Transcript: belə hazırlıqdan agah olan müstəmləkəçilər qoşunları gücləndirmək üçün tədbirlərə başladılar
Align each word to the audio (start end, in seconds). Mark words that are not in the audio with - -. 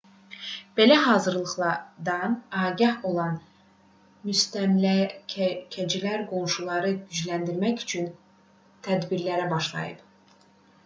belə 0.77 0.95
hazırlıqdan 0.99 2.31
agah 2.61 3.03
olan 3.09 3.35
müstəmləkəçilər 4.29 6.23
qoşunları 6.31 6.93
gücləndirmək 7.11 7.85
üçün 7.85 8.07
tədbirlərə 8.89 9.45
başladılar 9.53 10.41